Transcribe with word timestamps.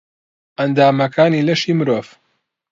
ئەندامەکانی 0.59 1.45
لەشی 1.47 1.73
مرۆڤ 1.79 2.05